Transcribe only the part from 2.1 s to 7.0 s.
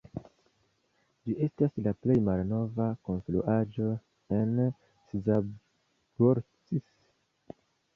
malnova konstruaĵo en Szabolcs.